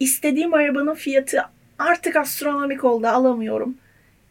İstediğim 0.00 0.54
arabanın 0.54 0.94
fiyatı 0.94 1.42
artık 1.78 2.16
astronomik 2.16 2.84
oldu 2.84 3.06
alamıyorum. 3.06 3.74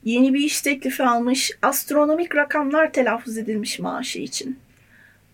Yeni 0.03 0.33
bir 0.33 0.39
iş 0.39 0.61
teklifi 0.61 1.03
almış, 1.03 1.51
astronomik 1.61 2.35
rakamlar 2.35 2.91
telaffuz 2.91 3.37
edilmiş 3.37 3.79
maaşı 3.79 4.19
için. 4.19 4.59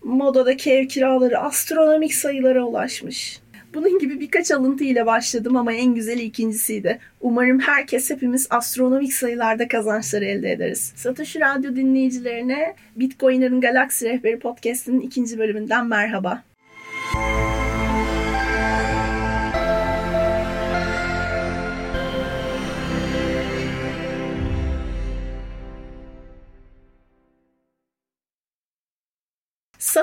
Modadaki 0.04 0.72
ev 0.72 0.88
kiraları 0.88 1.40
astronomik 1.40 2.14
sayılara 2.14 2.64
ulaşmış. 2.64 3.42
Bunun 3.74 4.00
gibi 4.00 4.20
birkaç 4.20 4.52
alıntı 4.52 4.84
ile 4.84 5.06
başladım 5.06 5.56
ama 5.56 5.74
en 5.74 5.96
güzeli 5.96 6.22
ikincisiydi. 6.22 7.00
Umarım 7.22 7.60
herkes 7.60 8.10
hepimiz 8.10 8.48
astronomik 8.50 9.14
sayılarda 9.14 9.68
kazançları 9.68 10.26
elde 10.26 10.52
ederiz. 10.52 10.94
Satoshi 10.96 11.40
Radyo 11.40 11.76
dinleyicilerine 11.76 12.76
Bitcoiner'ın 12.96 13.62
Galaksi 13.62 14.06
Rehberi 14.10 14.40
Podcast'inin 14.40 15.02
ikinci 15.02 15.40
bölümünden 15.40 15.88
merhaba. 15.88 16.44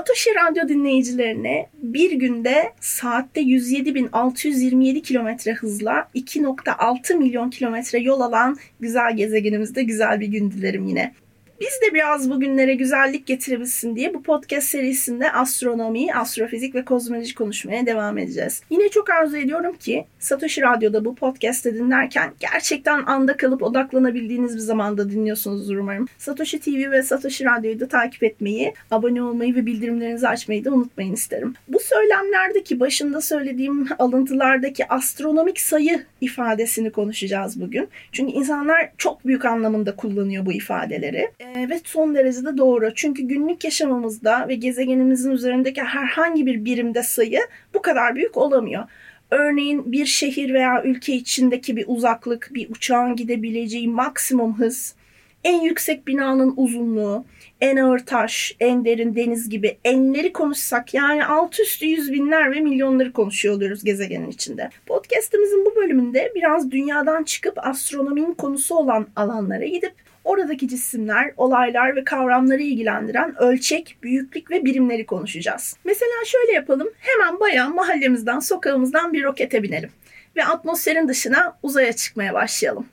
Satoshi 0.08 0.30
Radyo 0.34 0.68
dinleyicilerine 0.68 1.66
bir 1.82 2.12
günde 2.12 2.72
saatte 2.80 3.40
107.627 3.40 5.02
kilometre 5.02 5.54
hızla 5.54 6.08
2.6 6.14 7.16
milyon 7.16 7.50
kilometre 7.50 7.98
yol 7.98 8.20
alan 8.20 8.56
güzel 8.80 9.16
gezegenimizde 9.16 9.82
güzel 9.82 10.20
bir 10.20 10.26
gün 10.26 10.50
dilerim 10.50 10.86
yine. 10.86 11.14
Biz 11.60 11.80
de 11.82 11.94
biraz 11.94 12.30
bugünlere 12.30 12.74
güzellik 12.74 13.26
getirebilsin 13.26 13.96
diye 13.96 14.14
bu 14.14 14.22
podcast 14.22 14.68
serisinde 14.68 15.32
astronomi, 15.32 16.14
astrofizik 16.14 16.74
ve 16.74 16.84
kozmoloji 16.84 17.34
konuşmaya 17.34 17.86
devam 17.86 18.18
edeceğiz. 18.18 18.62
Yine 18.70 18.88
çok 18.88 19.10
arzu 19.10 19.36
ediyorum 19.36 19.76
ki 19.76 20.04
Satoshi 20.18 20.62
Radyo'da 20.62 21.04
bu 21.04 21.14
podcast'ı 21.14 21.74
dinlerken 21.74 22.32
gerçekten 22.40 23.02
anda 23.06 23.36
kalıp 23.36 23.62
odaklanabildiğiniz 23.62 24.54
bir 24.54 24.60
zamanda 24.60 25.10
dinliyorsunuzdur 25.10 25.76
umarım. 25.76 26.08
Satoshi 26.18 26.60
TV 26.60 26.90
ve 26.90 27.02
Satoshi 27.02 27.44
Radyo'yu 27.44 27.80
da 27.80 27.88
takip 27.88 28.22
etmeyi, 28.22 28.74
abone 28.90 29.22
olmayı 29.22 29.54
ve 29.54 29.66
bildirimlerinizi 29.66 30.28
açmayı 30.28 30.64
da 30.64 30.70
unutmayın 30.70 31.12
isterim. 31.12 31.54
Bu 31.68 31.78
söylemlerdeki 31.80 32.80
başında 32.80 33.20
söylediğim 33.20 33.88
alıntılardaki 33.98 34.88
astronomik 34.88 35.60
sayı 35.60 36.04
ifadesini 36.20 36.90
konuşacağız 36.92 37.60
bugün. 37.60 37.88
Çünkü 38.12 38.32
insanlar 38.32 38.90
çok 38.98 39.26
büyük 39.26 39.44
anlamında 39.44 39.96
kullanıyor 39.96 40.46
bu 40.46 40.52
ifadeleri. 40.52 41.28
Evet 41.56 41.82
son 41.84 42.14
derece 42.14 42.44
de 42.44 42.58
doğru. 42.58 42.94
Çünkü 42.94 43.22
günlük 43.22 43.64
yaşamımızda 43.64 44.48
ve 44.48 44.54
gezegenimizin 44.54 45.30
üzerindeki 45.30 45.82
herhangi 45.82 46.46
bir 46.46 46.64
birimde 46.64 47.02
sayı 47.02 47.40
bu 47.74 47.82
kadar 47.82 48.14
büyük 48.14 48.36
olamıyor. 48.36 48.84
Örneğin 49.30 49.92
bir 49.92 50.06
şehir 50.06 50.54
veya 50.54 50.82
ülke 50.84 51.14
içindeki 51.14 51.76
bir 51.76 51.84
uzaklık, 51.88 52.50
bir 52.54 52.70
uçağın 52.70 53.16
gidebileceği 53.16 53.88
maksimum 53.88 54.58
hız, 54.58 54.94
en 55.44 55.60
yüksek 55.60 56.06
binanın 56.06 56.54
uzunluğu, 56.56 57.24
en 57.60 57.76
ağır 57.76 57.98
taş, 57.98 58.56
en 58.60 58.84
derin 58.84 59.16
deniz 59.16 59.48
gibi 59.48 59.78
enleri 59.84 60.32
konuşsak 60.32 60.94
yani 60.94 61.24
alt 61.24 61.60
üstü 61.60 61.86
yüz 61.86 62.12
binler 62.12 62.52
ve 62.52 62.60
milyonları 62.60 63.12
konuşuyor 63.12 63.54
oluyoruz 63.54 63.84
gezegenin 63.84 64.30
içinde. 64.30 64.70
Podcast'imizin 64.86 65.64
bu 65.64 65.76
bölümünde 65.76 66.32
biraz 66.34 66.70
dünyadan 66.70 67.24
çıkıp 67.24 67.66
astronominin 67.66 68.34
konusu 68.34 68.74
olan 68.74 69.06
alanlara 69.16 69.64
gidip 69.64 70.07
oradaki 70.24 70.68
cisimler, 70.68 71.32
olaylar 71.36 71.96
ve 71.96 72.04
kavramları 72.04 72.62
ilgilendiren 72.62 73.42
ölçek, 73.42 73.96
büyüklük 74.02 74.50
ve 74.50 74.64
birimleri 74.64 75.06
konuşacağız. 75.06 75.76
Mesela 75.84 76.24
şöyle 76.26 76.52
yapalım. 76.52 76.88
Hemen 76.98 77.40
bayağı 77.40 77.70
mahallemizden, 77.70 78.38
sokağımızdan 78.38 79.12
bir 79.12 79.22
rokete 79.22 79.62
binelim 79.62 79.90
ve 80.36 80.44
atmosferin 80.44 81.08
dışına 81.08 81.58
uzaya 81.62 81.92
çıkmaya 81.92 82.34
başlayalım. 82.34 82.86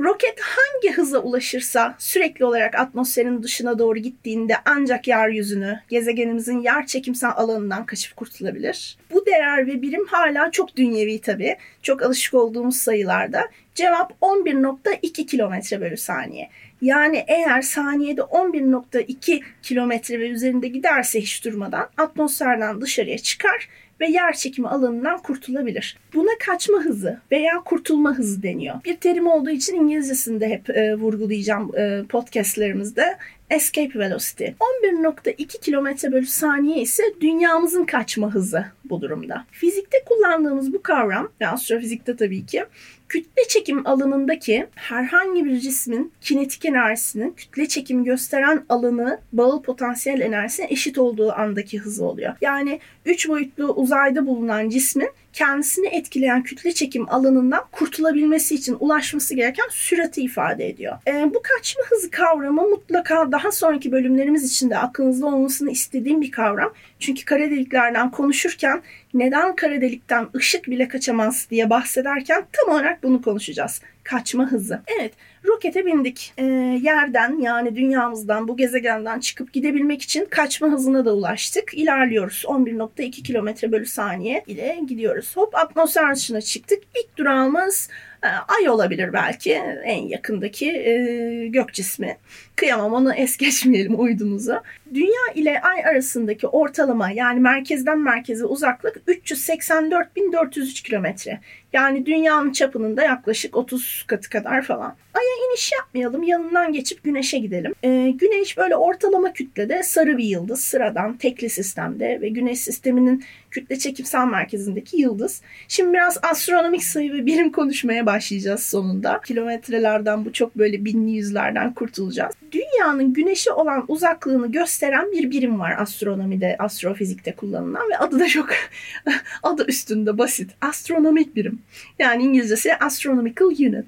Roket 0.00 0.40
hangi 0.40 0.96
hıza 0.96 1.18
ulaşırsa 1.18 1.94
sürekli 1.98 2.44
olarak 2.44 2.74
atmosferin 2.74 3.42
dışına 3.42 3.78
doğru 3.78 3.98
gittiğinde 3.98 4.54
ancak 4.64 5.08
yeryüzünü, 5.08 5.80
gezegenimizin 5.88 6.60
yer 6.60 6.86
çekimsel 6.86 7.30
alanından 7.36 7.86
kaçıp 7.86 8.16
kurtulabilir. 8.16 8.98
Bu 9.12 9.26
değer 9.26 9.66
ve 9.66 9.82
birim 9.82 10.06
hala 10.06 10.50
çok 10.50 10.76
dünyevi 10.76 11.20
tabii. 11.20 11.56
Çok 11.82 12.02
alışık 12.02 12.34
olduğumuz 12.34 12.76
sayılarda. 12.76 13.48
Cevap 13.74 14.12
11.2 14.22 15.26
kilometre 15.26 15.80
bölü 15.80 15.96
saniye. 15.96 16.50
Yani 16.82 17.24
eğer 17.28 17.62
saniyede 17.62 18.20
11.2 18.20 19.42
kilometre 19.62 20.20
ve 20.20 20.28
üzerinde 20.28 20.68
giderse 20.68 21.20
hiç 21.20 21.44
durmadan 21.44 21.88
atmosferden 21.96 22.80
dışarıya 22.80 23.18
çıkar 23.18 23.68
ve 24.00 24.06
yer 24.06 24.32
çekimi 24.32 24.68
alanından 24.68 25.18
kurtulabilir. 25.22 25.98
Buna 26.14 26.30
kaçma 26.46 26.78
hızı 26.78 27.20
veya 27.32 27.54
kurtulma 27.64 28.14
hızı 28.14 28.42
deniyor. 28.42 28.74
Bir 28.84 28.96
terim 28.96 29.26
olduğu 29.26 29.50
için 29.50 29.74
İngilizcesini 29.74 30.40
de 30.40 30.48
hep 30.48 30.70
e, 30.70 30.94
vurgulayacağım 30.94 31.76
e, 31.76 32.02
podcastlerimizde. 32.08 33.18
Escape 33.50 33.98
velocity. 33.98 34.44
11.2 34.44 35.60
km 35.60 36.12
bölü 36.12 36.26
saniye 36.26 36.82
ise 36.82 37.02
dünyamızın 37.20 37.84
kaçma 37.84 38.34
hızı 38.34 38.64
bu 38.84 39.00
durumda. 39.00 39.44
Fizikte 39.50 39.98
kullandığımız 40.06 40.72
bu 40.72 40.82
kavram 40.82 41.28
ve 41.40 41.48
astrofizikte 41.48 42.16
tabii 42.16 42.46
ki 42.46 42.64
kütle 43.10 43.48
çekim 43.48 43.86
alanındaki 43.86 44.66
herhangi 44.74 45.44
bir 45.44 45.60
cismin 45.60 46.12
kinetik 46.20 46.64
enerjisinin 46.64 47.30
kütle 47.30 47.68
çekim 47.68 48.04
gösteren 48.04 48.64
alanı 48.68 49.20
bağıl 49.32 49.62
potansiyel 49.62 50.20
enerjisine 50.20 50.66
eşit 50.70 50.98
olduğu 50.98 51.32
andaki 51.32 51.78
hızı 51.78 52.04
oluyor. 52.04 52.34
Yani 52.40 52.80
3 53.04 53.28
boyutlu 53.28 53.64
uzayda 53.64 54.26
bulunan 54.26 54.68
cismin 54.68 55.10
kendisini 55.32 55.86
etkileyen 55.86 56.42
kütle 56.42 56.72
çekim 56.72 57.08
alanından 57.08 57.64
kurtulabilmesi 57.72 58.54
için 58.54 58.76
ulaşması 58.80 59.34
gereken 59.34 59.66
sürati 59.70 60.22
ifade 60.22 60.68
ediyor. 60.68 60.96
E, 61.06 61.34
bu 61.34 61.42
kaçma 61.42 61.82
hızı 61.90 62.10
kavramı 62.10 62.62
mutlaka 62.62 63.32
daha 63.32 63.52
sonraki 63.52 63.92
bölümlerimiz 63.92 64.52
için 64.52 64.70
de 64.70 64.78
aklınızda 64.78 65.26
olmasını 65.26 65.70
istediğim 65.70 66.20
bir 66.20 66.30
kavram. 66.30 66.72
Çünkü 66.98 67.24
kara 67.24 67.50
deliklerden 67.50 68.10
konuşurken 68.10 68.82
neden 69.14 69.56
kara 69.56 69.80
delikten 69.80 70.28
ışık 70.36 70.66
bile 70.66 70.88
kaçamaz 70.88 71.46
diye 71.50 71.70
bahsederken 71.70 72.46
tam 72.52 72.74
olarak 72.74 73.02
bunu 73.02 73.22
konuşacağız. 73.22 73.82
Kaçma 74.04 74.46
hızı. 74.46 74.80
Evet, 74.98 75.12
rokete 75.46 75.86
bindik. 75.86 76.32
E, 76.38 76.44
yerden 76.82 77.38
yani 77.38 77.76
dünyamızdan, 77.76 78.48
bu 78.48 78.56
gezegenden 78.56 79.20
çıkıp 79.20 79.52
gidebilmek 79.52 80.02
için 80.02 80.26
kaçma 80.30 80.68
hızına 80.68 81.04
da 81.04 81.14
ulaştık. 81.14 81.74
İlerliyoruz. 81.74 82.44
11.2 82.46 83.10
kilometre 83.10 83.72
bölü 83.72 83.86
saniye 83.86 84.44
ile 84.46 84.80
gidiyoruz. 84.88 85.36
Hop 85.36 85.54
atmosfer 85.54 86.16
dışına 86.16 86.40
çıktık. 86.40 86.78
İlk 86.84 87.16
durağımız 87.16 87.88
e, 88.22 88.28
Ay 88.28 88.68
olabilir 88.68 89.12
belki 89.12 89.52
en 89.84 90.02
yakındaki 90.02 90.70
e, 90.70 91.46
gök 91.48 91.72
cismi. 91.72 92.16
Kıyamam 92.60 92.92
onu 92.92 93.14
es 93.14 93.36
geçmeyelim 93.36 94.00
uydumuzu. 94.00 94.62
Dünya 94.94 95.32
ile 95.34 95.60
Ay 95.60 95.84
arasındaki 95.84 96.46
ortalama 96.46 97.10
yani 97.10 97.40
merkezden 97.40 97.98
merkeze 97.98 98.44
uzaklık 98.44 98.96
384.403 98.96 100.82
kilometre. 100.82 101.40
Yani 101.72 102.06
dünyanın 102.06 102.52
çapının 102.52 102.96
da 102.96 103.02
yaklaşık 103.02 103.56
30 103.56 104.04
katı 104.06 104.30
kadar 104.30 104.62
falan. 104.62 104.96
Ay'a 105.14 105.50
iniş 105.50 105.72
yapmayalım 105.72 106.22
yanından 106.22 106.72
geçip 106.72 107.04
Güneş'e 107.04 107.38
gidelim. 107.38 107.74
Ee, 107.84 108.10
Güneş 108.10 108.58
böyle 108.58 108.76
ortalama 108.76 109.32
kütlede 109.32 109.82
sarı 109.82 110.18
bir 110.18 110.24
yıldız 110.24 110.60
sıradan 110.60 111.16
tekli 111.16 111.50
sistemde 111.50 112.18
ve 112.20 112.28
Güneş 112.28 112.60
sisteminin 112.60 113.24
kütle 113.50 113.78
çekimsel 113.78 114.26
merkezindeki 114.26 115.00
yıldız. 115.00 115.42
Şimdi 115.68 115.92
biraz 115.92 116.18
astronomik 116.22 116.84
sayı 116.84 117.12
ve 117.12 117.26
birim 117.26 117.52
konuşmaya 117.52 118.06
başlayacağız 118.06 118.62
sonunda. 118.62 119.20
Kilometrelerden 119.20 120.24
bu 120.24 120.32
çok 120.32 120.58
böyle 120.58 120.84
binli 120.84 121.10
yüzlerden 121.10 121.74
kurtulacağız. 121.74 122.34
Dünyanın 122.52 123.12
güneşe 123.12 123.52
olan 123.52 123.84
uzaklığını 123.88 124.52
gösteren 124.52 125.12
bir 125.12 125.30
birim 125.30 125.60
var 125.60 125.74
astronomide, 125.78 126.56
astrofizikte 126.58 127.32
kullanılan 127.32 127.90
ve 127.90 127.98
adı 127.98 128.20
da 128.20 128.26
çok 128.26 128.48
adı 129.42 129.66
üstünde 129.66 130.18
basit. 130.18 130.50
Astronomik 130.60 131.36
birim. 131.36 131.58
Yani 131.98 132.22
İngilizcesi 132.22 132.76
Astronomical 132.76 133.46
Unit. 133.46 133.86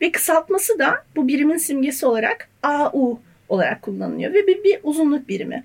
Ve 0.00 0.12
kısaltması 0.12 0.78
da 0.78 1.04
bu 1.16 1.28
birimin 1.28 1.56
simgesi 1.56 2.06
olarak 2.06 2.48
AU 2.62 3.20
olarak 3.48 3.82
kullanılıyor 3.82 4.32
ve 4.32 4.46
bir, 4.46 4.64
bir 4.64 4.78
uzunluk 4.82 5.28
birimi. 5.28 5.64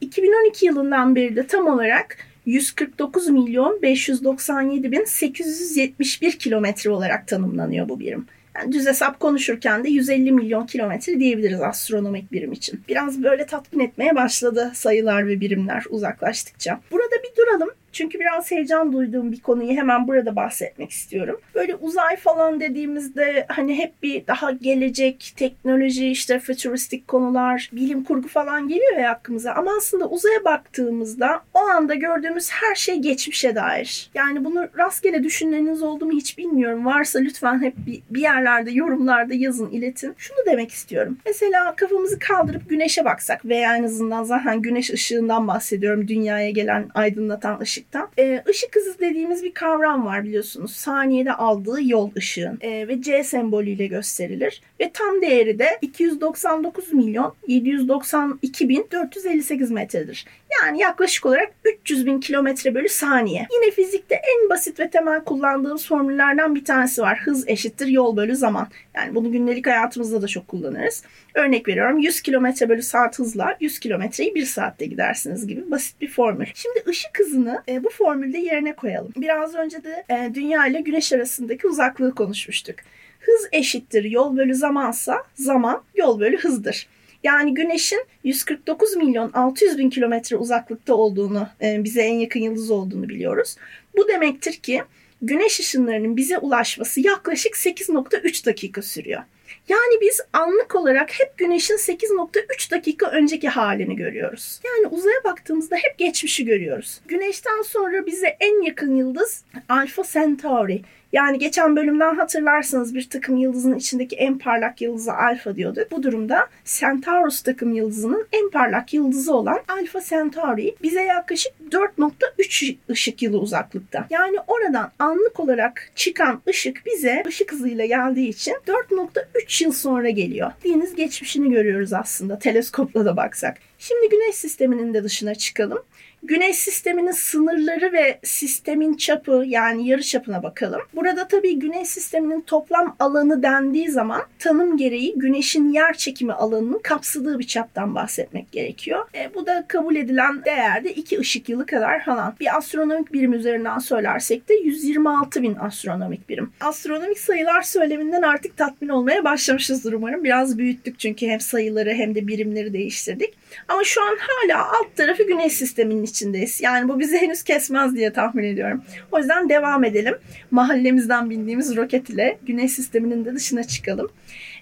2012 0.00 0.66
yılından 0.66 1.16
beri 1.16 1.36
de 1.36 1.46
tam 1.46 1.66
olarak 1.66 2.16
149 2.46 3.28
milyon 3.28 3.82
597 3.82 4.92
bin 4.92 5.04
871 5.04 6.38
kilometre 6.38 6.90
olarak 6.90 7.28
tanımlanıyor 7.28 7.88
bu 7.88 8.00
birim. 8.00 8.26
Yani 8.58 8.72
düz 8.72 8.86
hesap 8.86 9.20
konuşurken 9.20 9.84
de 9.84 9.88
150 9.88 10.32
milyon 10.32 10.66
kilometre 10.66 11.20
diyebiliriz 11.20 11.60
astronomik 11.60 12.32
birim 12.32 12.52
için. 12.52 12.80
Biraz 12.88 13.22
böyle 13.22 13.46
tatmin 13.46 13.84
etmeye 13.84 14.14
başladı 14.14 14.70
sayılar 14.74 15.28
ve 15.28 15.40
birimler 15.40 15.84
uzaklaştıkça. 15.90 16.80
Burada 16.90 17.14
bir 17.24 17.35
duralım 17.46 17.70
Çünkü 17.92 18.20
biraz 18.20 18.50
heyecan 18.50 18.92
duyduğum 18.92 19.32
bir 19.32 19.40
konuyu 19.40 19.72
hemen 19.72 20.08
burada 20.08 20.36
bahsetmek 20.36 20.90
istiyorum. 20.90 21.40
Böyle 21.54 21.74
uzay 21.74 22.16
falan 22.16 22.60
dediğimizde 22.60 23.46
hani 23.48 23.78
hep 23.78 24.02
bir 24.02 24.26
daha 24.26 24.50
gelecek, 24.50 25.32
teknoloji, 25.36 26.08
işte 26.08 26.38
fütüristik 26.38 27.08
konular, 27.08 27.70
bilim 27.72 28.04
kurgu 28.04 28.28
falan 28.28 28.68
geliyor 28.68 28.96
ya 28.96 29.10
aklımıza. 29.10 29.52
Ama 29.52 29.70
aslında 29.78 30.08
uzaya 30.08 30.44
baktığımızda 30.44 31.42
o 31.54 31.58
anda 31.58 31.94
gördüğümüz 31.94 32.50
her 32.50 32.74
şey 32.74 32.96
geçmişe 32.96 33.54
dair. 33.54 34.10
Yani 34.14 34.44
bunu 34.44 34.68
rastgele 34.78 35.24
düşünleriniz 35.24 35.82
oldu 35.82 36.06
mu 36.06 36.12
hiç 36.12 36.38
bilmiyorum. 36.38 36.86
Varsa 36.86 37.18
lütfen 37.18 37.62
hep 37.62 37.74
bir 38.10 38.20
yerlerde 38.20 38.70
yorumlarda 38.70 39.34
yazın, 39.34 39.70
iletin. 39.70 40.14
Şunu 40.18 40.38
demek 40.46 40.70
istiyorum. 40.70 41.18
Mesela 41.26 41.76
kafamızı 41.76 42.18
kaldırıp 42.18 42.68
güneşe 42.68 43.04
baksak 43.04 43.44
veya 43.44 43.76
en 43.76 43.82
azından 43.82 44.24
zaten 44.24 44.62
güneş 44.62 44.90
ışığından 44.90 45.48
bahsediyorum. 45.48 46.08
Dünyaya 46.08 46.50
gelen 46.50 46.88
aydınlatan 47.36 47.60
ışıktan. 47.60 48.08
Ee, 48.18 48.42
ışık 48.48 48.76
hızı 48.76 48.98
dediğimiz 48.98 49.42
bir 49.42 49.54
kavram 49.54 50.06
var 50.06 50.24
biliyorsunuz. 50.24 50.72
Saniyede 50.76 51.32
aldığı 51.32 51.82
yol 51.82 52.10
ışığın 52.16 52.58
ee, 52.60 52.88
ve 52.88 53.02
C 53.02 53.24
sembolüyle 53.24 53.86
gösterilir. 53.86 54.60
Ve 54.80 54.90
tam 54.94 55.22
değeri 55.22 55.58
de 55.58 55.78
299 55.82 56.92
milyon 56.92 57.34
792 57.46 58.68
bin 58.68 58.86
458 58.92 59.70
metredir. 59.70 60.26
Yani 60.62 60.80
yaklaşık 60.80 61.26
olarak 61.26 61.52
300 61.64 62.06
bin 62.06 62.20
kilometre 62.20 62.74
bölü 62.74 62.88
saniye. 62.88 63.46
Yine 63.52 63.70
fizikte 63.70 64.14
en 64.14 64.50
basit 64.50 64.80
ve 64.80 64.90
temel 64.90 65.24
kullandığımız 65.24 65.86
formüllerden 65.86 66.54
bir 66.54 66.64
tanesi 66.64 67.02
var. 67.02 67.18
Hız 67.24 67.48
eşittir 67.48 67.86
yol 67.86 68.16
bölü 68.16 68.36
zaman. 68.36 68.68
Yani 68.94 69.14
bunu 69.14 69.32
gündelik 69.32 69.66
hayatımızda 69.66 70.22
da 70.22 70.26
çok 70.26 70.48
kullanırız. 70.48 71.02
Örnek 71.34 71.68
veriyorum 71.68 71.98
100 71.98 72.20
kilometre 72.20 72.68
bölü 72.68 72.82
saat 72.82 73.18
hızla 73.18 73.56
100 73.60 73.78
kilometreyi 73.78 74.34
1 74.34 74.44
saatte 74.44 74.86
gidersiniz 74.86 75.46
gibi 75.46 75.70
basit 75.70 76.00
bir 76.00 76.08
formül. 76.08 76.46
Şimdi 76.54 76.82
ışık 76.88 77.18
hızını 77.18 77.62
e, 77.68 77.84
bu 77.84 77.90
formülde 77.90 78.38
yerine 78.38 78.76
koyalım. 78.76 79.12
Biraz 79.16 79.54
önce 79.54 79.84
de 79.84 80.04
e, 80.10 80.34
dünya 80.34 80.66
ile 80.66 80.80
güneş 80.80 81.12
arasındaki 81.12 81.66
uzaklığı 81.66 82.14
konuşmuştuk. 82.14 82.76
Hız 83.20 83.48
eşittir 83.52 84.04
yol 84.04 84.36
bölü 84.36 84.54
zamansa 84.54 85.22
zaman 85.34 85.82
yol 85.94 86.20
bölü 86.20 86.38
hızdır. 86.38 86.86
Yani 87.26 87.54
Güneş'in 87.54 88.04
149 88.24 88.96
milyon 88.96 89.32
600 89.32 89.78
bin 89.78 89.90
kilometre 89.90 90.36
uzaklıkta 90.36 90.94
olduğunu, 90.94 91.48
e, 91.62 91.84
bize 91.84 92.02
en 92.02 92.14
yakın 92.14 92.40
yıldız 92.40 92.70
olduğunu 92.70 93.08
biliyoruz. 93.08 93.56
Bu 93.96 94.08
demektir 94.08 94.52
ki 94.52 94.82
Güneş 95.22 95.60
ışınlarının 95.60 96.16
bize 96.16 96.38
ulaşması 96.38 97.00
yaklaşık 97.00 97.54
8.3 97.54 98.46
dakika 98.46 98.82
sürüyor. 98.82 99.22
Yani 99.68 100.00
biz 100.00 100.20
anlık 100.32 100.74
olarak 100.74 101.20
hep 101.20 101.38
güneşin 101.38 101.76
8.3 101.76 102.70
dakika 102.70 103.10
önceki 103.10 103.48
halini 103.48 103.96
görüyoruz. 103.96 104.60
Yani 104.64 104.86
uzaya 104.86 105.24
baktığımızda 105.24 105.76
hep 105.76 105.98
geçmişi 105.98 106.44
görüyoruz. 106.44 107.00
Güneşten 107.06 107.62
sonra 107.62 108.06
bize 108.06 108.36
en 108.40 108.62
yakın 108.62 108.96
yıldız 108.96 109.44
Alpha 109.68 110.02
Centauri 110.12 110.82
yani 111.12 111.38
geçen 111.38 111.76
bölümden 111.76 112.14
hatırlarsınız 112.14 112.94
bir 112.94 113.10
takım 113.10 113.36
yıldızın 113.36 113.74
içindeki 113.74 114.16
en 114.16 114.38
parlak 114.38 114.80
yıldızı 114.80 115.12
alfa 115.12 115.56
diyorduk. 115.56 115.90
Bu 115.90 116.02
durumda 116.02 116.48
Centaurus 116.64 117.42
takım 117.42 117.72
yıldızının 117.72 118.26
en 118.32 118.50
parlak 118.50 118.94
yıldızı 118.94 119.34
olan 119.34 119.60
Alfa 119.68 120.00
Centauri 120.00 120.76
bize 120.82 121.02
yaklaşık 121.02 121.52
4.3 121.70 122.76
ışık 122.90 123.22
yılı 123.22 123.38
uzaklıkta. 123.38 124.06
Yani 124.10 124.36
oradan 124.46 124.90
anlık 124.98 125.40
olarak 125.40 125.90
çıkan 125.94 126.42
ışık 126.48 126.86
bize 126.86 127.22
ışık 127.26 127.52
hızıyla 127.52 127.86
geldiği 127.86 128.28
için 128.28 128.56
4.3 128.66 129.64
yıl 129.64 129.72
sonra 129.72 130.10
geliyor. 130.10 130.52
Deniz 130.64 130.94
geçmişini 130.94 131.50
görüyoruz 131.50 131.92
aslında 131.92 132.38
teleskopla 132.38 133.04
da 133.04 133.16
baksak. 133.16 133.58
Şimdi 133.78 134.08
güneş 134.08 134.34
sisteminin 134.34 134.94
de 134.94 135.04
dışına 135.04 135.34
çıkalım. 135.34 135.82
Güneş 136.28 136.56
sisteminin 136.56 137.10
sınırları 137.10 137.92
ve 137.92 138.18
sistemin 138.22 138.94
çapı 138.94 139.44
yani 139.46 139.88
yarı 139.88 140.02
çapına 140.02 140.42
bakalım. 140.42 140.80
Burada 140.94 141.28
tabii 141.28 141.58
güneş 141.58 141.88
sisteminin 141.88 142.40
toplam 142.40 142.96
alanı 142.98 143.42
dendiği 143.42 143.90
zaman 143.90 144.22
tanım 144.38 144.76
gereği 144.76 145.14
güneşin 145.16 145.72
yer 145.72 145.96
çekimi 145.96 146.32
alanının 146.32 146.80
kapsadığı 146.82 147.38
bir 147.38 147.46
çaptan 147.46 147.94
bahsetmek 147.94 148.52
gerekiyor. 148.52 149.08
E, 149.14 149.34
bu 149.34 149.46
da 149.46 149.64
kabul 149.68 149.96
edilen 149.96 150.44
değerde 150.44 150.92
2 150.92 151.18
ışık 151.18 151.48
yılı 151.48 151.66
kadar 151.66 152.04
falan. 152.04 152.34
Bir 152.40 152.56
astronomik 152.56 153.12
birim 153.12 153.32
üzerinden 153.32 153.78
söylersek 153.78 154.48
de 154.48 154.54
126 154.54 155.42
bin 155.42 155.54
astronomik 155.54 156.28
birim. 156.28 156.52
Astronomik 156.60 157.18
sayılar 157.18 157.62
söyleminden 157.62 158.22
artık 158.22 158.56
tatmin 158.56 158.88
olmaya 158.88 159.24
başlamışızdır 159.24 159.92
umarım. 159.92 160.24
Biraz 160.24 160.58
büyüttük 160.58 160.98
çünkü 160.98 161.26
hem 161.26 161.40
sayıları 161.40 161.94
hem 161.94 162.14
de 162.14 162.26
birimleri 162.26 162.72
değiştirdik. 162.72 163.34
Ama 163.68 163.84
şu 163.84 164.02
an 164.02 164.16
hala 164.20 164.68
alt 164.68 164.96
tarafı 164.96 165.22
güneş 165.22 165.52
sisteminin 165.52 166.02
içindeyiz. 166.02 166.60
Yani 166.60 166.88
bu 166.88 167.00
bizi 167.00 167.18
henüz 167.18 167.42
kesmez 167.42 167.96
diye 167.96 168.12
tahmin 168.12 168.44
ediyorum. 168.44 168.82
O 169.12 169.18
yüzden 169.18 169.48
devam 169.48 169.84
edelim. 169.84 170.18
Mahallemizden 170.50 171.30
bindiğimiz 171.30 171.76
roket 171.76 172.10
ile 172.10 172.38
güneş 172.46 172.72
sisteminin 172.72 173.24
de 173.24 173.34
dışına 173.34 173.64
çıkalım. 173.64 174.10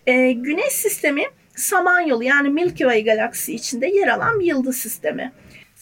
Ee, 0.07 0.33
güneş 0.33 0.73
sistemi 0.73 1.23
Samanyolu 1.57 2.25
yani 2.25 2.49
Milky 2.49 2.85
Way 2.85 3.05
galaksisi 3.05 3.55
içinde 3.55 3.87
yer 3.87 4.09
alan 4.09 4.41
bir 4.41 4.47
yıldız 4.47 4.77
sistemi. 4.77 5.33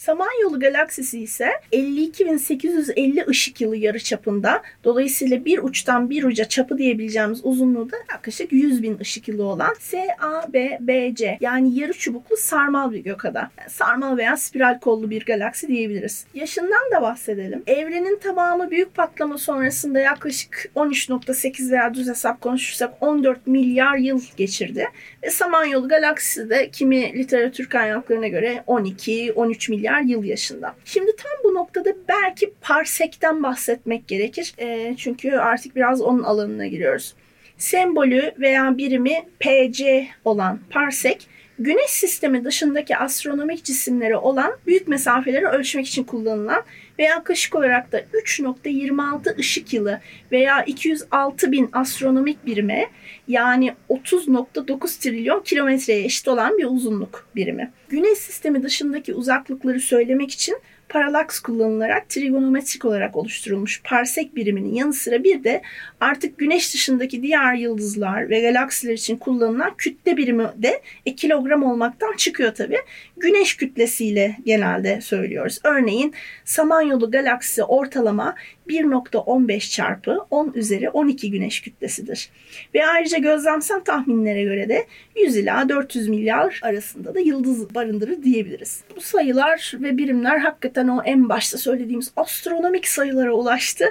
Samanyolu 0.03 0.59
galaksisi 0.59 1.19
ise 1.19 1.51
52.850 1.71 3.27
ışık 3.27 3.61
yılı 3.61 3.77
yarı 3.77 3.99
çapında. 3.99 4.61
Dolayısıyla 4.83 5.45
bir 5.45 5.59
uçtan 5.59 6.09
bir 6.09 6.23
uca 6.23 6.45
çapı 6.45 6.77
diyebileceğimiz 6.77 7.45
uzunluğu 7.45 7.91
da 7.91 7.95
yaklaşık 8.11 8.51
100 8.51 8.83
bin 8.83 8.99
ışık 8.99 9.27
yılı 9.27 9.43
olan 9.43 9.73
SABBC 9.79 11.37
yani 11.41 11.79
yarı 11.79 11.93
çubuklu 11.93 12.37
sarmal 12.37 12.91
bir 12.91 12.99
gökada. 12.99 13.51
Yani 13.59 13.69
sarmal 13.69 14.17
veya 14.17 14.37
spiral 14.37 14.79
kollu 14.79 15.09
bir 15.09 15.25
galaksi 15.25 15.67
diyebiliriz. 15.67 16.25
Yaşından 16.33 16.91
da 16.95 17.01
bahsedelim. 17.01 17.63
Evrenin 17.67 18.19
tamamı 18.19 18.71
büyük 18.71 18.95
patlama 18.95 19.37
sonrasında 19.37 19.99
yaklaşık 19.99 20.71
13.8 20.75 21.71
veya 21.71 21.93
düz 21.93 22.09
hesap 22.09 22.41
konuşursak 22.41 22.93
14 23.01 23.47
milyar 23.47 23.97
yıl 23.97 24.21
geçirdi. 24.37 24.87
Ve 25.23 25.29
Samanyolu 25.29 25.87
galaksisi 25.87 26.49
de 26.49 26.69
kimi 26.69 27.13
literatür 27.13 27.65
kaynaklarına 27.69 28.27
göre 28.27 28.63
12-13 28.67 29.71
milyar 29.71 29.92
milyar 29.93 30.09
yıl 30.09 30.23
yaşında. 30.23 30.75
Şimdi 30.85 31.15
tam 31.15 31.31
bu 31.43 31.53
noktada 31.53 31.89
belki 32.07 32.53
parsekten 32.61 33.43
bahsetmek 33.43 34.07
gerekir. 34.07 34.53
E, 34.57 34.95
çünkü 34.97 35.31
artık 35.31 35.75
biraz 35.75 36.01
onun 36.01 36.23
alanına 36.23 36.67
giriyoruz. 36.67 37.13
Sembolü 37.57 38.31
veya 38.39 38.77
birimi 38.77 39.23
PC 39.39 40.07
olan 40.25 40.59
parsek 40.69 41.27
Güneş 41.59 41.89
sistemi 41.91 42.45
dışındaki 42.45 42.97
astronomik 42.97 43.63
cisimleri 43.63 44.17
olan 44.17 44.51
büyük 44.67 44.87
mesafeleri 44.87 45.47
ölçmek 45.47 45.87
için 45.87 46.03
kullanılan 46.03 46.63
ve 46.99 47.03
yaklaşık 47.03 47.55
olarak 47.55 47.91
da 47.91 47.99
3.26 47.99 49.37
ışık 49.37 49.73
yılı 49.73 49.99
veya 50.31 50.63
206 50.63 51.51
bin 51.51 51.69
astronomik 51.73 52.45
birime 52.45 52.89
yani 53.27 53.73
30.9 53.89 55.01
trilyon 55.01 55.41
kilometreye 55.41 56.05
eşit 56.05 56.27
olan 56.27 56.57
bir 56.57 56.65
uzunluk 56.65 57.27
birimi. 57.35 57.71
Güneş 57.89 58.17
sistemi 58.17 58.63
dışındaki 58.63 59.13
uzaklıkları 59.13 59.79
söylemek 59.79 60.31
için 60.31 60.57
paralaks 60.89 61.39
kullanılarak 61.39 62.09
trigonometrik 62.09 62.85
olarak 62.85 63.15
oluşturulmuş 63.15 63.81
parsek 63.83 64.35
biriminin 64.35 64.73
yanı 64.73 64.93
sıra 64.93 65.23
bir 65.23 65.43
de 65.43 65.61
artık 65.99 66.37
güneş 66.37 66.73
dışındaki 66.73 67.23
diğer 67.23 67.55
yıldızlar 67.55 68.29
ve 68.29 68.41
galaksiler 68.41 68.93
için 68.93 69.17
kullanılan 69.17 69.73
kütle 69.77 70.17
birimi 70.17 70.47
de 70.57 70.81
e, 71.05 71.15
kilogram 71.15 71.63
olmaktan 71.63 72.15
çıkıyor 72.17 72.55
tabi. 72.55 72.77
Güneş 73.17 73.57
kütlesiyle 73.57 74.37
genelde 74.45 75.01
söylüyoruz. 75.01 75.59
Örneğin 75.63 76.13
Samanyolu 76.45 77.11
galaksisi 77.11 77.63
ortalama 77.63 78.35
1.15 78.67 79.71
çarpı 79.71 80.17
10 80.29 80.51
üzeri 80.55 80.89
12 80.89 81.31
güneş 81.31 81.61
kütlesidir. 81.61 82.29
Ve 82.73 82.87
ayrıca 82.87 83.17
gözlemsel 83.17 83.79
tahminlere 83.79 84.43
göre 84.43 84.69
de 84.69 84.87
100 85.15 85.37
ila 85.37 85.69
400 85.69 86.07
milyar 86.09 86.59
arasında 86.63 87.15
da 87.15 87.19
yıldız 87.19 87.75
barındırır 87.75 88.23
diyebiliriz. 88.23 88.83
Bu 88.95 89.01
sayılar 89.01 89.73
ve 89.81 89.97
birimler 89.97 90.37
hakikaten 90.37 90.87
o 90.87 91.01
en 91.05 91.29
başta 91.29 91.57
söylediğimiz 91.57 92.11
astronomik 92.15 92.87
sayılara 92.87 93.33
ulaştı 93.33 93.85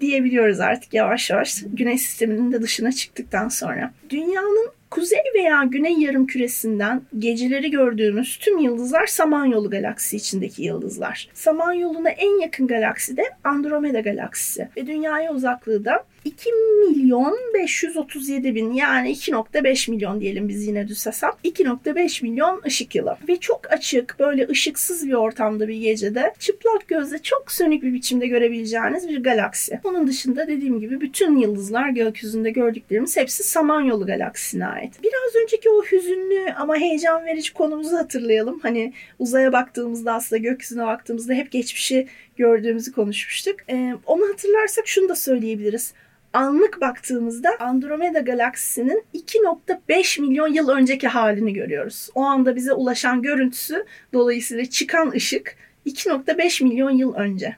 diyebiliyoruz 0.00 0.60
artık 0.60 0.94
yavaş 0.94 1.30
yavaş 1.30 1.64
güneş 1.66 2.00
sisteminin 2.00 2.52
de 2.52 2.62
dışına 2.62 2.92
çıktıktan 2.92 3.48
sonra. 3.48 3.92
Dünyanın 4.10 4.77
Kuzey 4.90 5.18
veya 5.34 5.64
güney 5.64 5.98
yarım 5.98 6.26
küresinden 6.26 7.02
geceleri 7.18 7.70
gördüğümüz 7.70 8.38
tüm 8.38 8.58
yıldızlar 8.58 9.06
Samanyolu 9.06 9.70
galaksisi 9.70 10.16
içindeki 10.16 10.62
yıldızlar. 10.62 11.28
Samanyolu'na 11.34 12.10
en 12.10 12.40
yakın 12.40 12.66
galaksi 12.66 13.16
de 13.16 13.22
Andromeda 13.44 14.00
galaksisi 14.00 14.68
ve 14.76 14.86
dünyaya 14.86 15.32
uzaklığı 15.32 15.84
da 15.84 16.04
2 16.24 16.50
milyon 16.52 17.38
537 17.54 18.54
bin 18.54 18.72
yani 18.72 19.12
2.5 19.12 19.90
milyon 19.90 20.20
diyelim 20.20 20.48
biz 20.48 20.66
yine 20.66 20.88
düz 20.88 21.06
hesap. 21.06 21.44
2.5 21.44 22.22
milyon 22.22 22.62
ışık 22.66 22.94
yılı. 22.94 23.16
Ve 23.28 23.36
çok 23.36 23.72
açık 23.72 24.16
böyle 24.18 24.48
ışıksız 24.48 25.08
bir 25.08 25.12
ortamda 25.12 25.68
bir 25.68 25.76
gecede 25.76 26.34
çıplak 26.38 26.88
gözle 26.88 27.18
çok 27.18 27.52
sönük 27.52 27.82
bir 27.82 27.92
biçimde 27.92 28.26
görebileceğiniz 28.26 29.08
bir 29.08 29.22
galaksi. 29.22 29.80
Onun 29.84 30.06
dışında 30.06 30.48
dediğim 30.48 30.80
gibi 30.80 31.00
bütün 31.00 31.36
yıldızlar 31.36 31.88
gökyüzünde 31.88 32.50
gördüklerimiz 32.50 33.16
hepsi 33.16 33.42
Samanyolu 33.42 34.06
galaksisine 34.06 34.66
ait. 34.66 35.02
Biraz 35.02 35.42
önceki 35.42 35.70
o 35.70 35.82
hüzünlü 35.84 36.52
ama 36.56 36.76
heyecan 36.76 37.26
verici 37.26 37.52
konumuzu 37.54 37.96
hatırlayalım. 37.96 38.60
Hani 38.62 38.92
uzaya 39.18 39.52
baktığımızda 39.52 40.14
aslında 40.14 40.42
gökyüzüne 40.42 40.86
baktığımızda 40.86 41.34
hep 41.34 41.52
geçmişi 41.52 42.06
gördüğümüzü 42.38 42.92
konuşmuştuk. 42.92 43.56
Ee, 43.70 43.94
onu 44.06 44.28
hatırlarsak 44.28 44.88
şunu 44.88 45.08
da 45.08 45.14
söyleyebiliriz 45.14 45.92
anlık 46.32 46.80
baktığımızda 46.80 47.50
Andromeda 47.60 48.20
galaksisinin 48.20 49.04
2.5 49.14 50.20
milyon 50.20 50.48
yıl 50.48 50.68
önceki 50.68 51.08
halini 51.08 51.52
görüyoruz. 51.52 52.08
O 52.14 52.22
anda 52.22 52.56
bize 52.56 52.72
ulaşan 52.72 53.22
görüntüsü 53.22 53.84
dolayısıyla 54.12 54.64
çıkan 54.64 55.10
ışık 55.10 55.56
2.5 55.86 56.64
milyon 56.64 56.90
yıl 56.90 57.14
önce. 57.14 57.56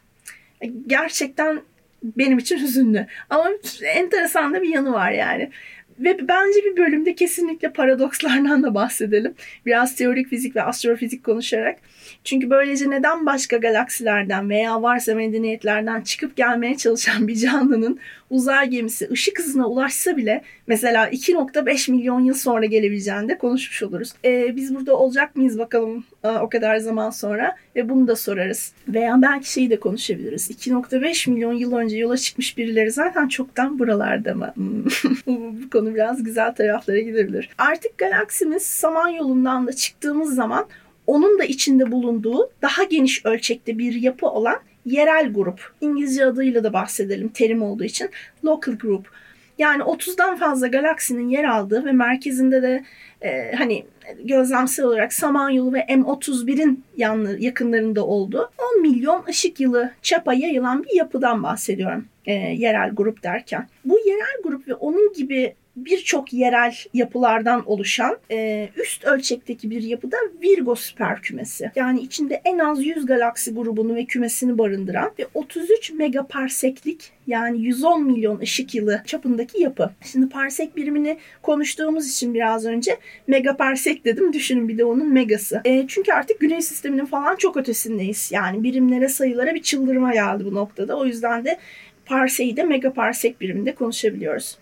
Gerçekten 0.86 1.60
benim 2.02 2.38
için 2.38 2.58
hüzünlü. 2.62 3.06
Ama 3.30 3.50
enteresan 3.82 4.54
da 4.54 4.62
bir 4.62 4.68
yanı 4.68 4.92
var 4.92 5.10
yani. 5.10 5.50
Ve 6.00 6.28
bence 6.28 6.64
bir 6.64 6.76
bölümde 6.76 7.14
kesinlikle 7.14 7.72
paradokslardan 7.72 8.62
da 8.62 8.74
bahsedelim. 8.74 9.34
Biraz 9.66 9.96
teorik 9.96 10.28
fizik 10.28 10.56
ve 10.56 10.62
astrofizik 10.62 11.24
konuşarak. 11.24 11.78
Çünkü 12.24 12.50
böylece 12.50 12.90
neden 12.90 13.26
başka 13.26 13.56
galaksilerden 13.56 14.50
veya 14.50 14.82
varsa 14.82 15.14
medeniyetlerden 15.14 16.00
çıkıp 16.00 16.36
gelmeye 16.36 16.76
çalışan 16.76 17.28
bir 17.28 17.36
canlının 17.36 17.98
uzay 18.30 18.70
gemisi 18.70 19.08
ışık 19.10 19.38
hızına 19.38 19.68
ulaşsa 19.68 20.16
bile 20.16 20.42
mesela 20.66 21.08
2.5 21.08 21.90
milyon 21.90 22.20
yıl 22.20 22.34
sonra 22.34 22.66
gelebileceğini 22.66 23.28
de 23.28 23.38
konuşmuş 23.38 23.82
oluruz. 23.82 24.12
Ee, 24.24 24.56
biz 24.56 24.74
burada 24.74 24.96
olacak 24.96 25.36
mıyız 25.36 25.58
bakalım 25.58 26.04
o 26.22 26.48
kadar 26.48 26.76
zaman 26.76 27.10
sonra 27.10 27.56
ve 27.76 27.88
bunu 27.88 28.08
da 28.08 28.16
sorarız. 28.16 28.72
Veya 28.88 29.22
belki 29.22 29.52
şeyi 29.52 29.70
de 29.70 29.80
konuşabiliriz. 29.80 30.50
2.5 30.50 31.30
milyon 31.30 31.52
yıl 31.52 31.72
önce 31.72 31.96
yola 31.96 32.16
çıkmış 32.16 32.58
birileri 32.58 32.90
zaten 32.90 33.28
çoktan 33.28 33.78
buralarda 33.78 34.34
mı? 34.34 34.52
Hmm. 34.54 34.84
bu 35.26 35.70
konu 35.70 35.94
biraz 35.94 36.22
güzel 36.22 36.54
taraflara 36.54 36.98
gidebilir. 36.98 37.48
Artık 37.58 37.98
galaksimiz 37.98 38.62
Samanyolu'ndan 38.62 39.66
da 39.66 39.72
çıktığımız 39.72 40.34
zaman 40.34 40.66
onun 41.06 41.38
da 41.38 41.44
içinde 41.44 41.92
bulunduğu 41.92 42.50
daha 42.62 42.84
geniş 42.84 43.26
ölçekte 43.26 43.78
bir 43.78 43.94
yapı 43.94 44.26
olan 44.26 44.58
yerel 44.86 45.32
grup. 45.32 45.72
İngilizce 45.80 46.24
adıyla 46.24 46.64
da 46.64 46.72
bahsedelim 46.72 47.28
terim 47.28 47.62
olduğu 47.62 47.84
için. 47.84 48.10
Local 48.44 48.74
group. 48.74 49.10
Yani 49.58 49.82
30'dan 49.82 50.36
fazla 50.36 50.66
galaksinin 50.66 51.28
yer 51.28 51.44
aldığı 51.44 51.84
ve 51.84 51.92
merkezinde 51.92 52.62
de 52.62 52.84
e, 53.22 53.52
hani 53.52 53.84
gözlemsel 54.24 54.84
olarak 54.84 55.12
Samanyolu 55.12 55.72
ve 55.72 55.80
M31'in 55.80 56.84
yanlı, 56.96 57.38
yakınlarında 57.38 58.06
olduğu 58.06 58.50
10 58.76 58.82
milyon 58.82 59.24
ışık 59.28 59.60
yılı 59.60 59.90
çapa 60.02 60.34
yayılan 60.34 60.84
bir 60.84 60.96
yapıdan 60.96 61.42
bahsediyorum 61.42 62.04
e, 62.26 62.32
yerel 62.32 62.90
grup 62.90 63.22
derken. 63.22 63.68
Bu 63.84 63.98
yerel 63.98 64.42
grup 64.44 64.68
ve 64.68 64.74
onun 64.74 65.12
gibi 65.12 65.54
birçok 65.76 66.32
yerel 66.32 66.74
yapılardan 66.94 67.70
oluşan 67.70 68.18
e, 68.30 68.68
üst 68.76 69.04
ölçekteki 69.04 69.70
bir 69.70 69.82
yapıda 69.82 70.16
Virgo 70.42 70.74
süper 70.74 71.22
kümesi. 71.22 71.70
Yani 71.76 72.00
içinde 72.00 72.42
en 72.44 72.58
az 72.58 72.86
100 72.86 73.06
galaksi 73.06 73.54
grubunu 73.54 73.94
ve 73.94 74.04
kümesini 74.04 74.58
barındıran 74.58 75.12
ve 75.18 75.26
33 75.34 75.92
megaparseklik 75.92 77.12
yani 77.26 77.60
110 77.60 78.04
milyon 78.04 78.38
ışık 78.40 78.74
yılı 78.74 79.02
çapındaki 79.06 79.62
yapı. 79.62 79.90
Şimdi 80.12 80.28
parsek 80.28 80.76
birimini 80.76 81.18
konuştuğumuz 81.42 82.10
için 82.10 82.34
biraz 82.34 82.66
önce 82.66 82.98
megaparsek 83.26 84.04
dedim. 84.04 84.32
Düşünün 84.32 84.68
bir 84.68 84.78
de 84.78 84.84
onun 84.84 85.12
megası. 85.12 85.60
E, 85.64 85.84
çünkü 85.88 86.12
artık 86.12 86.40
güneş 86.40 86.64
sisteminin 86.64 87.06
falan 87.06 87.36
çok 87.36 87.56
ötesindeyiz. 87.56 88.30
Yani 88.32 88.62
birimlere 88.62 89.08
sayılara 89.08 89.54
bir 89.54 89.62
çıldırma 89.62 90.12
geldi 90.12 90.44
bu 90.44 90.54
noktada. 90.54 90.96
O 90.96 91.06
yüzden 91.06 91.44
de 91.44 91.58
parseyi 92.06 92.56
de 92.56 92.62
megaparsek 92.62 93.40
biriminde 93.40 93.74
konuşabiliyoruz. 93.74 94.58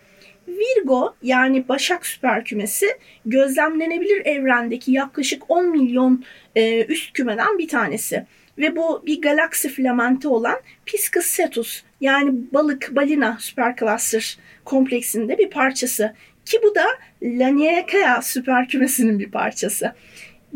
Virgo 0.49 1.15
yani 1.23 1.69
Başak 1.69 2.07
süper 2.07 2.45
kümesi 2.45 2.87
gözlemlenebilir 3.27 4.27
evrendeki 4.27 4.93
yaklaşık 4.93 5.51
10 5.51 5.71
milyon 5.71 6.25
e, 6.57 6.85
üst 6.85 7.13
kümeden 7.13 7.59
bir 7.59 7.69
tanesi. 7.69 8.27
Ve 8.59 8.77
bu 8.77 9.03
bir 9.07 9.21
galaksi 9.21 9.69
filamenti 9.69 10.29
olan 10.29 10.57
Piscis 10.87 11.37
Cetus 11.37 11.83
yani 12.01 12.33
balık 12.53 12.97
balina 12.97 13.37
süper 13.41 13.77
cluster 13.77 14.39
kompleksinde 14.65 15.39
bir 15.39 15.51
parçası. 15.51 16.15
Ki 16.45 16.59
bu 16.63 16.75
da 16.75 16.85
Laniakea 17.23 18.23
süper 18.23 18.69
kümesinin 18.69 19.19
bir 19.19 19.31
parçası. 19.31 19.93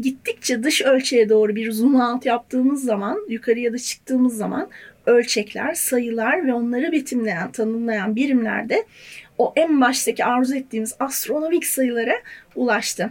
Gittikçe 0.01 0.63
dış 0.63 0.83
ölçeğe 0.83 1.29
doğru 1.29 1.57
bir 1.57 1.73
zoom 1.73 2.01
out 2.01 2.27
yaptığımız 2.27 2.85
zaman, 2.85 3.27
yukarıya 3.29 3.73
da 3.73 3.79
çıktığımız 3.79 4.37
zaman 4.37 4.71
ölçekler, 5.07 5.75
sayılar 5.75 6.47
ve 6.47 6.55
onları 6.55 6.93
betimleyen, 6.93 7.53
tanımlayan 7.53 8.17
birimlerde 8.17 8.85
o 9.39 9.53
en 9.57 9.81
baştaki 9.81 10.25
arzu 10.25 10.57
ettiğimiz 10.57 10.95
astronomik 11.01 11.67
sayılara 11.67 12.15
ulaştı. 12.57 13.11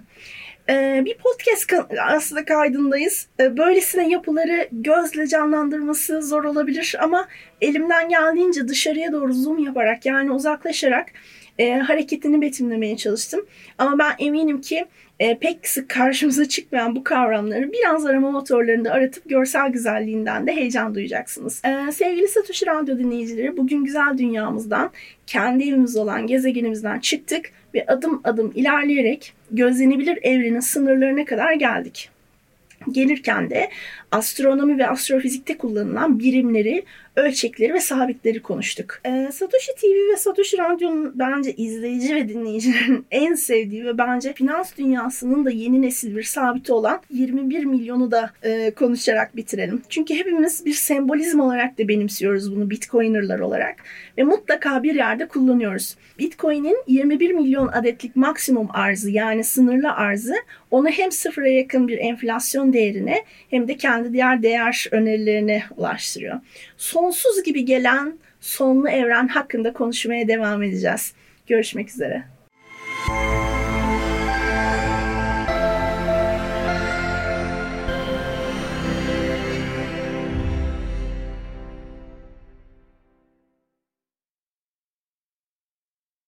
Ee, 0.70 1.02
bir 1.06 1.18
podcast 1.18 1.74
aslında 2.00 2.46
kaydındayız. 2.46 3.28
Ee, 3.40 3.58
böylesine 3.58 4.10
yapıları 4.10 4.68
gözle 4.72 5.28
canlandırması 5.28 6.22
zor 6.22 6.44
olabilir 6.44 6.96
ama 7.00 7.28
elimden 7.62 8.10
geldiğince 8.10 8.68
dışarıya 8.68 9.12
doğru 9.12 9.34
zoom 9.34 9.60
yaparak 9.60 10.06
yani 10.06 10.32
uzaklaşarak 10.32 11.06
e, 11.62 11.80
hareketini 11.80 12.42
betimlemeye 12.42 12.98
çalıştım. 12.98 13.46
Ama 13.78 14.00
ben 14.00 14.26
eminim 14.26 14.62
ki 14.62 14.86
e, 15.20 15.38
pek 15.38 15.68
sık 15.68 15.90
karşımıza 15.90 16.48
çıkmayan 16.48 16.96
bu 16.96 17.04
kavramları 17.04 17.72
biraz 17.72 18.06
arama 18.06 18.32
motorlarında 18.32 18.92
aratıp 18.92 19.30
görsel 19.30 19.70
güzelliğinden 19.72 20.48
de 20.48 20.56
heyecan 20.56 20.96
duyacaksınız. 20.96 21.62
E, 21.66 21.92
sevgili 21.92 22.28
Satoshi 22.28 22.66
Radyo 22.66 22.98
dinleyicileri 22.98 23.58
bugün 23.58 23.84
güzel 23.84 24.18
dünyamızdan, 24.18 24.92
kendi 25.28 25.64
evimiz 25.64 25.98
olan 25.98 26.28
gezegenimizden 26.28 27.00
çıktık 27.00 27.52
ve 27.74 27.86
adım 27.88 28.22
adım 28.24 28.52
ilerleyerek 28.56 29.34
gözlenebilir 29.52 30.20
evrenin 30.22 30.60
sınırlarına 30.60 31.26
kadar 31.26 31.54
geldik. 31.54 32.10
Gelirken 32.92 33.50
de 33.50 33.70
astronomi 34.12 34.78
ve 34.78 34.88
astrofizikte 34.88 35.58
kullanılan 35.58 36.20
birimleri, 36.20 36.86
ölçekleri 37.16 37.74
ve 37.74 37.80
sabitleri 37.80 38.42
konuştuk. 38.42 39.00
Ee, 39.06 39.30
Satoshi 39.34 39.76
TV 39.76 40.12
ve 40.14 40.18
Satoshi 40.18 40.58
Radyo'nun 40.58 41.12
bence 41.16 41.54
izleyici 41.54 42.16
ve 42.16 42.30
dinleyicilerin 42.30 43.06
en 43.12 43.34
sevdiği 43.34 43.86
ve 43.86 43.98
bence 43.98 44.34
finans 44.34 44.78
dünyasının 44.78 45.46
da 45.46 45.52
yeni 45.52 45.82
nesil 45.82 46.16
bir 46.16 46.24
sabiti 46.24 46.74
olan 46.74 47.02
21 47.10 47.66
milyonu 47.66 48.12
da 48.12 48.32
e, 48.44 48.72
konuşarak 48.72 49.36
bitirelim. 49.36 49.82
Çünkü 49.90 50.16
hepimiz 50.16 50.66
bir 50.66 50.74
sembolizm 50.74 51.40
olarak 51.40 51.80
da 51.80 51.88
benimsiyoruz 51.88 52.56
bunu 52.56 52.70
Bitcoiner'lar 52.70 53.40
olarak 53.40 53.76
ve 54.18 54.24
mutlaka 54.24 54.84
bir 54.84 54.96
yerde 54.96 55.28
kullanıyoruz. 55.28 55.96
Bitcoin'in 56.20 56.78
21 56.88 57.32
milyon 57.32 57.68
adetlik 57.68 58.16
maksimum 58.16 58.68
arzı 58.74 59.12
yani 59.12 59.44
sınırlı 59.44 59.92
arzı 59.92 60.36
onu 60.72 60.90
hem 60.90 61.12
sıfıra 61.12 61.48
yakın 61.48 61.88
bir 61.88 61.98
enflasyon 61.98 62.74
değerine 62.74 63.24
hem 63.50 63.68
de 63.68 63.78
kendi 63.78 64.01
kendi 64.02 64.14
diğer 64.14 64.44
değer 64.44 64.88
önerilerine 64.92 65.64
ulaştırıyor. 65.78 66.40
Sonsuz 66.78 67.44
gibi 67.44 67.66
gelen 67.66 68.18
sonlu 68.40 68.90
evren 68.90 69.28
hakkında 69.28 69.74
konuşmaya 69.74 70.28
devam 70.28 70.64
edeceğiz. 70.64 71.14
Görüşmek 71.48 71.90
üzere. 71.90 72.24